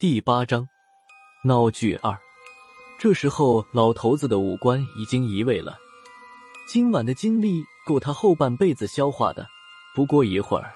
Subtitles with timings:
[0.00, 0.68] 第八章
[1.42, 2.16] 闹剧二。
[3.00, 5.76] 这时候，老头子的五官已经移位了，
[6.68, 9.44] 今晚的经历够他后半辈子消化的。
[9.96, 10.72] 不过一会儿，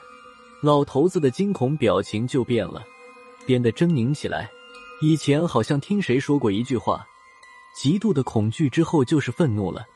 [0.61, 2.83] 老头子的惊恐表情就变了，
[3.47, 4.51] 变得狰狞起来。
[5.01, 7.07] 以前好像听谁说过一句话
[7.79, 9.87] ：“极度的恐惧之后就是愤怒了。”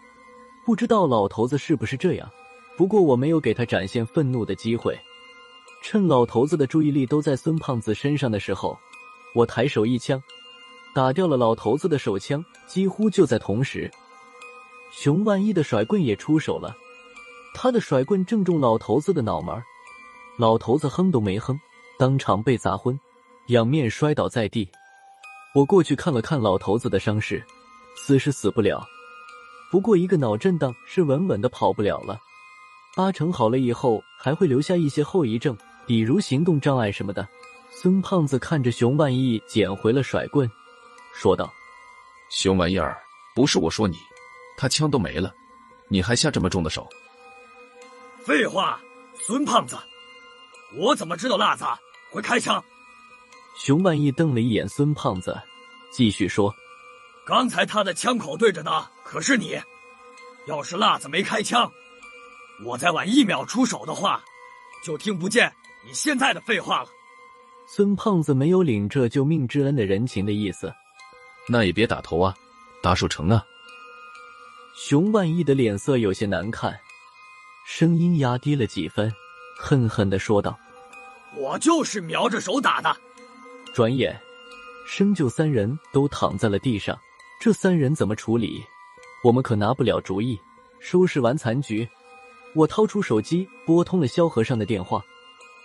[0.65, 2.31] 不知道老头子是不是这样？
[2.77, 4.97] 不过我没有给他展现愤怒的机会，
[5.83, 8.79] 趁老头子的注意力都在孙胖子身上的时候。
[9.37, 10.23] 我抬手一枪，
[10.95, 12.43] 打掉了老头子的手枪。
[12.67, 13.91] 几乎就在同时，
[14.91, 16.75] 熊万一的甩棍也出手了。
[17.53, 19.55] 他的甩棍正中老头子的脑门，
[20.39, 21.61] 老头子哼都没哼，
[21.99, 22.99] 当场被砸昏，
[23.49, 24.67] 仰面摔倒在地。
[25.55, 27.45] 我过去看了看老头子的伤势，
[27.95, 28.83] 死是死不了，
[29.71, 32.19] 不过一个脑震荡是稳稳的跑不了了。
[32.97, 35.55] 八成好了以后还会留下一些后遗症，
[35.87, 37.29] 比如行动障碍什么的。
[37.79, 40.51] 孙胖子看着熊万义捡回了甩棍，
[41.13, 41.53] 说道
[42.33, 42.97] ：“熊玩意儿，
[43.35, 43.99] 不是我说你，
[44.57, 45.31] 他枪都没了，
[45.89, 46.89] 你还下这么重的手？”
[48.25, 48.81] 废话，
[49.21, 49.77] 孙胖子，
[50.75, 51.67] 我怎么知道辣子
[52.11, 52.65] 会开枪？
[53.59, 55.39] 熊万义瞪了一眼孙胖子，
[55.93, 56.53] 继续说
[57.27, 59.61] ：“刚才他的枪口对着的可是你，
[60.47, 61.71] 要是辣子没开枪，
[62.65, 64.25] 我再晚一秒出手的话，
[64.83, 65.55] 就听不见
[65.87, 66.89] 你现在的废话了。”
[67.69, 70.73] 孙胖子没有领这救命之恩的人情的意思，
[71.49, 72.35] 那也别打头啊，
[72.83, 73.45] 打手成啊。
[74.77, 76.79] 熊万义的脸色有些难看，
[77.67, 79.13] 声音压低了几分，
[79.59, 80.57] 恨恨的说道
[81.37, 82.97] ：“我就是瞄着手打的。”
[83.75, 84.17] 转眼，
[84.87, 86.97] 生就三人都躺在了地上，
[87.41, 88.63] 这三人怎么处理？
[89.25, 90.39] 我们可拿不了主意。
[90.79, 91.89] 收拾完残局，
[92.55, 95.03] 我掏出手机拨通了萧和尚的电话，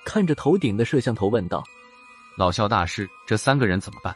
[0.03, 1.63] 看着头顶的摄像头问道。
[2.41, 4.15] 老萧大师，这三个人怎么办？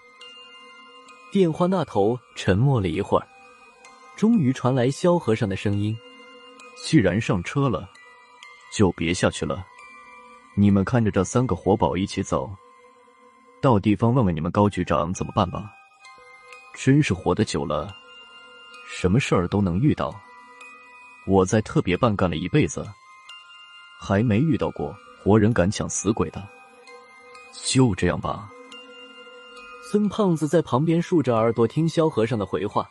[1.31, 3.27] 电话那头沉默了一会儿，
[4.15, 5.95] 终于传来萧和尚的声音
[6.75, 7.87] ：“既然上车了，
[8.73, 9.63] 就别下去了。
[10.55, 12.49] 你们看着这三个活宝一起走，
[13.61, 15.71] 到地方问问你们高局长怎么办吧。
[16.73, 17.95] 真是活得久了，
[18.89, 20.11] 什么事儿都能遇到。
[21.27, 22.83] 我在特别办干了一辈子，
[24.01, 26.43] 还没遇到过活人敢抢死鬼的。”
[27.63, 28.49] 就这样吧。
[29.91, 32.87] 孙胖子在旁边竖着耳朵听萧和尚的回话。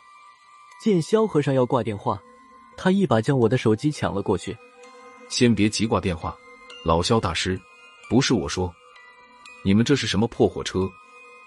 [0.81, 2.21] 见萧和尚要挂电话，
[2.75, 4.55] 他一把将我的手机抢了过去。
[5.29, 6.35] 先别急挂电话，
[6.83, 7.59] 老萧大师，
[8.09, 8.71] 不是我说，
[9.63, 10.87] 你们这是什么破火车？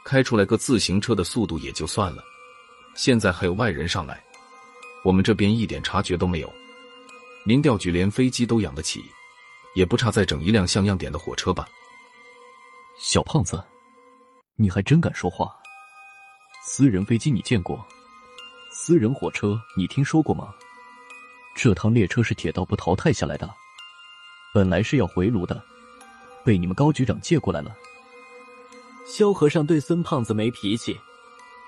[0.04, 2.24] 开出来个自行车的速度也就算了，
[2.96, 4.24] 现在还有外人上来，
[5.04, 6.50] 我们这边一点察觉都没有。
[7.44, 9.04] 民调局连飞机都养得起，
[9.74, 11.68] 也不差再整一辆像样点的火车吧？
[13.00, 13.62] 小胖子，
[14.56, 15.54] 你还真敢说话！
[16.64, 17.78] 私人飞机你见过？
[18.72, 20.52] 私人火车你听说过吗？
[21.54, 23.48] 这趟列车是铁道部淘汰下来的，
[24.52, 25.62] 本来是要回炉的，
[26.44, 27.72] 被你们高局长借过来了。
[29.06, 30.98] 萧和尚对孙胖子没脾气，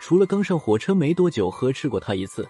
[0.00, 2.48] 除了刚上火车没多久呵斥过他一次，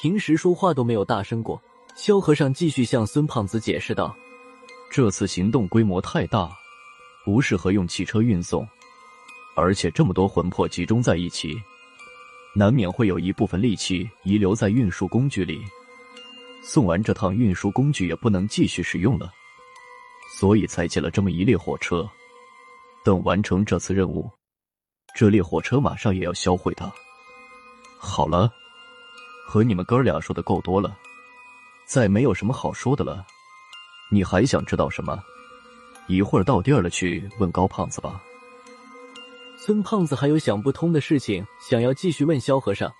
[0.00, 1.60] 平时说话都没有大声过。
[1.96, 4.14] 萧和尚继续向孙胖子解释道
[4.92, 6.48] ：“这次行动规模太大。”
[7.26, 8.64] 不适合用汽车运送，
[9.56, 11.60] 而且这么多魂魄集中在一起，
[12.54, 15.60] 难免会有一部分力气遗留在运输工具里。
[16.62, 19.28] 送完这趟运输工具也不能继续使用了，
[20.38, 22.08] 所以才借了这么一列火车。
[23.04, 24.30] 等完成这次任务，
[25.12, 26.92] 这列火车马上也要销毁的。
[27.98, 28.48] 好了，
[29.48, 30.96] 和你们哥俩说的够多了，
[31.88, 33.26] 再没有什么好说的了。
[34.12, 35.20] 你还想知道什么？
[36.06, 38.22] 一会儿到地儿了，去问高胖子吧。
[39.58, 42.92] 孙胖子还有想不通的事情，想要继续问萧和尚，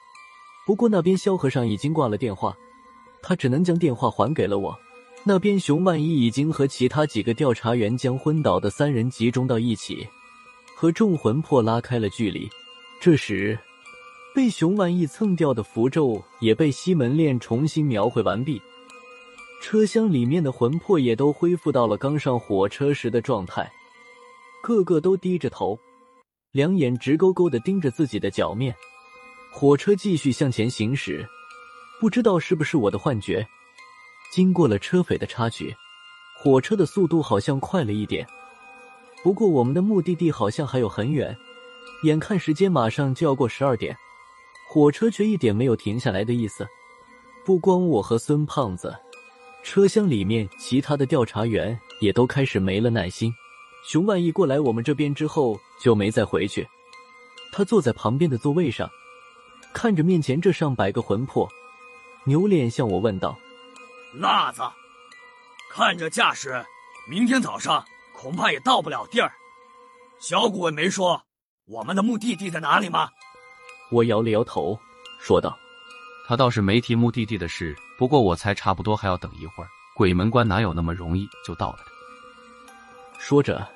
[0.66, 2.56] 不过那边萧和尚已经挂了电话，
[3.22, 4.76] 他只能将电话还给了我。
[5.22, 10.06] 那边熊万一已经和其他几个调查员将昏倒的三人集中到一起，
[10.74, 12.48] 和众魂魄拉开了距离。
[13.00, 13.58] 这时，
[14.34, 18.60] 被熊万一蹭掉的符咒也被西门链重新描绘完毕。
[19.60, 23.70] 车厢里面的魂魄也都恢复到了刚上火车时的状态，
[24.62, 25.78] 个个都低着头，
[26.52, 28.74] 两眼直勾勾的盯着自己的脚面。
[29.52, 31.26] 火车继续向前行驶，
[31.98, 33.44] 不知道是不是我的幻觉，
[34.30, 35.74] 经过了车匪的插曲，
[36.38, 38.24] 火车的速度好像快了一点。
[39.24, 41.36] 不过我们的目的地好像还有很远，
[42.04, 43.96] 眼看时间马上就要过十二点，
[44.68, 46.68] 火车却一点没有停下来的意思。
[47.44, 48.94] 不光我和孙胖子。
[49.66, 53.34] 车厢里面，其他的调查员也都开始没了耐心。
[53.84, 56.64] 熊万一过来我们这边之后，就没再回去。
[57.50, 58.88] 他坐在旁边的座位上，
[59.74, 61.48] 看着面前这上百个魂魄，
[62.26, 63.36] 扭脸向我问道
[64.14, 64.62] ：“辣子，
[65.72, 66.64] 看这架势，
[67.10, 67.84] 明天早上
[68.14, 69.32] 恐怕也到不了地儿。
[70.20, 71.20] 小顾问没说
[71.66, 73.10] 我们的目的地在哪里吗？”
[73.90, 74.78] 我摇了摇头，
[75.18, 75.58] 说道
[76.26, 79.68] ：“他倒是没提目的地的事，不过我猜差不多还要等一会儿。
[79.94, 81.84] 鬼门关哪有那么容易就到了的？”
[83.18, 83.66] 说着，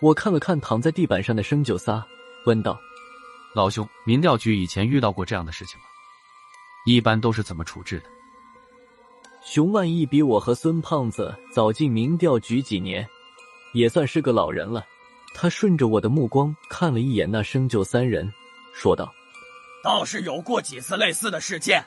[0.00, 2.04] 我看了看躺在地板上的生九撒，
[2.44, 2.78] 问道
[3.54, 5.86] ：“老兄，民调局以前遇到过这样的事情吗？
[6.84, 8.06] 一般都是怎么处置的？”
[9.44, 13.08] 熊万义比我和孙胖子早进民调局几年，
[13.72, 14.84] 也算是个老人了。
[15.34, 18.30] 他顺着我的目光看了一眼那生就三人，
[18.74, 19.12] 说道。
[19.82, 21.84] 倒是有过几次类似的事件，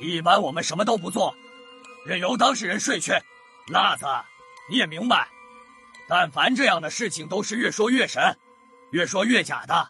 [0.00, 1.34] 一般我们什么都不做，
[2.06, 3.12] 任由当事人睡去。
[3.70, 4.06] 辣子，
[4.70, 5.28] 你也明白，
[6.08, 8.34] 但凡这样的事情都是越说越神，
[8.92, 9.86] 越说越假的，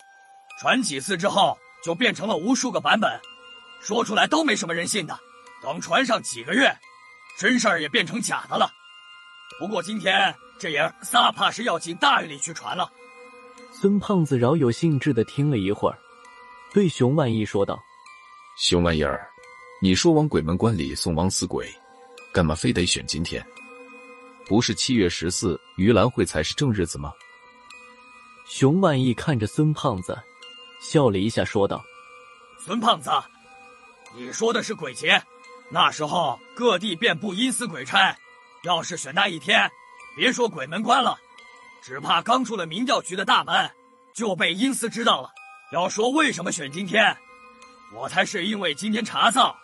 [0.61, 3.21] 传几次之后就变成了无数个版本，
[3.81, 5.17] 说出来都没什么人信的。
[5.63, 6.77] 等传上几个月，
[7.39, 8.69] 真事儿也变成假的了。
[9.61, 12.91] 不过今天这爷仨怕是要进大狱里去传了。
[13.73, 15.99] 孙胖子饶有兴致的听了一会儿。
[16.73, 17.83] 对熊万义说道
[18.59, 19.27] ：“熊玩意儿，
[19.81, 21.67] 你说往鬼门关里送枉死鬼，
[22.33, 23.45] 干嘛非得选今天？
[24.47, 27.13] 不是七月十四盂兰会才是正日子吗？”
[28.47, 30.17] 熊万义看着孙胖子，
[30.81, 31.83] 笑了一下，说道
[32.63, 33.11] ：“孙胖子，
[34.15, 35.23] 你说的是鬼节，
[35.71, 38.17] 那时候各地遍布阴司鬼差，
[38.65, 39.71] 要是选那一天，
[40.17, 41.19] 别说鬼门关了，
[41.83, 43.71] 只怕刚出了民调局的大门，
[44.15, 45.31] 就被阴司知道了。”
[45.71, 47.15] 要说为什么选今天，
[47.95, 49.55] 我猜是因为今天查灶，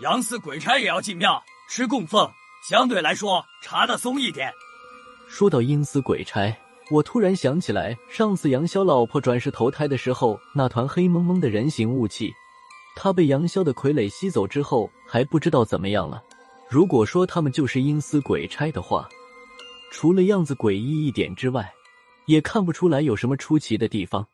[0.00, 1.40] 杨司鬼差也要进庙
[1.70, 2.28] 吃供奉，
[2.68, 4.52] 相对来说查的松一点。
[5.28, 6.52] 说到阴司鬼差，
[6.90, 12.32] 我突然想起来上次杨潇老婆转世投胎的时候，那团黑蒙蒙的人形雾气，
[12.96, 16.20] 他被杨潇的傀儡吸走之后，还不知道怎么样了。
[16.68, 19.08] 如果说他们就是阴司鬼差的话，
[19.92, 21.72] 除了样子诡异一点之外，
[22.24, 24.26] 也看不出来有什么出奇的地方。